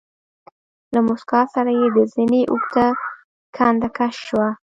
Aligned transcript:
له 0.93 0.99
موسکا 1.07 1.41
سره 1.53 1.71
يې 1.79 1.87
د 1.97 1.97
زنې 2.13 2.41
اوږده 2.51 2.87
کنده 3.55 3.89
کش 3.97 4.15
شوه. 4.27 4.47